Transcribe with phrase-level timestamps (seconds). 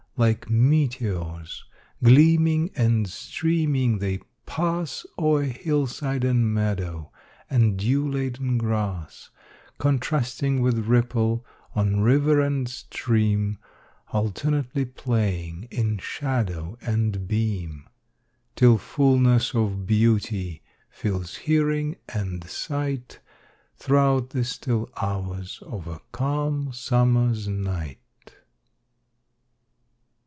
[0.17, 1.63] Like meteors,
[2.03, 7.11] gleaming and streaming, they pass O'er hillside and meadow,
[7.49, 9.31] and dew laden grass,
[9.79, 11.43] Contrasting with ripple
[11.73, 13.57] on river and stream,
[14.11, 17.89] Alternately playing in shadow and beam,
[18.55, 23.21] Till fullness of beauty fills hearing and sight
[23.75, 27.97] Throughout the still hours of a calm summer's night.